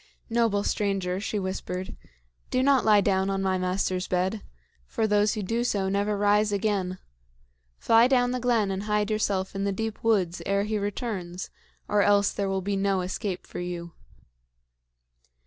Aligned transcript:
"Noble 0.31 0.63
stranger," 0.63 1.19
she 1.19 1.37
whispered, 1.37 1.95
"do 2.49 2.63
not 2.63 2.83
lie 2.83 3.01
down 3.01 3.29
on 3.29 3.43
my 3.43 3.59
master's 3.59 4.07
bed, 4.07 4.41
for 4.87 5.05
those 5.05 5.35
who 5.35 5.43
do 5.43 5.63
so 5.63 5.89
never 5.89 6.17
rise 6.17 6.51
again. 6.51 6.97
Fly 7.77 8.07
down 8.07 8.31
the 8.31 8.39
glen 8.39 8.71
and 8.71 8.81
hide 8.85 9.11
yourself 9.11 9.53
in 9.53 9.63
the 9.63 9.71
deep 9.71 10.03
woods 10.03 10.41
ere 10.43 10.63
he 10.63 10.79
returns, 10.79 11.51
or 11.87 12.01
else 12.01 12.31
there 12.33 12.49
will 12.49 12.63
be 12.63 12.75
no 12.75 13.01
escape 13.01 13.45
for 13.45 13.59
you." 13.59 13.91